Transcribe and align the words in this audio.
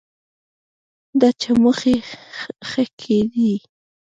دا 1.19 1.29
چموښي 1.41 1.95
ښکي 2.69 3.19
دي 3.33 3.53